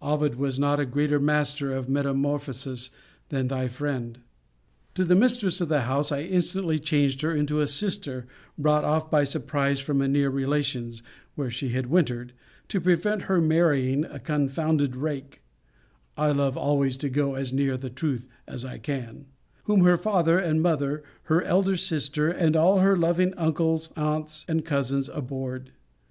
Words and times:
Ovid 0.00 0.36
was 0.36 0.58
not 0.58 0.80
a 0.80 0.86
greater 0.86 1.20
master 1.20 1.70
of 1.74 1.90
metamorphoses 1.90 2.88
than 3.28 3.48
thy 3.48 3.68
friend. 3.68 4.18
To 4.94 5.04
the 5.04 5.14
mistress 5.14 5.60
of 5.60 5.68
the 5.68 5.82
house 5.82 6.10
I 6.10 6.22
instantly 6.22 6.78
changed 6.78 7.20
her 7.20 7.34
into 7.36 7.60
a 7.60 7.66
sister, 7.66 8.26
brought 8.56 8.84
off 8.86 9.10
by 9.10 9.24
surprise 9.24 9.80
from 9.80 10.00
a 10.00 10.08
near 10.08 10.30
relation's, 10.30 11.02
(where 11.34 11.50
she 11.50 11.68
had 11.68 11.88
wintered,) 11.90 12.32
to 12.68 12.80
prevent 12.80 13.24
her 13.28 13.42
marrying 13.42 14.06
a 14.06 14.18
confounded 14.18 14.96
rake, 14.96 15.42
[I 16.16 16.30
love 16.30 16.56
always 16.56 16.96
to 16.96 17.10
go 17.10 17.34
as 17.34 17.52
near 17.52 17.76
the 17.76 17.90
truth 17.90 18.26
as 18.46 18.64
I 18.64 18.78
can,] 18.78 19.26
whom 19.64 19.80
her 19.84 19.98
father 19.98 20.38
and 20.38 20.62
mother, 20.62 21.04
her 21.24 21.42
elder 21.42 21.76
sister, 21.76 22.30
and 22.30 22.56
all 22.56 22.78
her 22.78 22.96
loving 22.96 23.34
uncles, 23.36 23.92
aunts, 23.98 24.46
and 24.48 24.64
cousins 24.64 25.10
abhorred. 25.10 25.72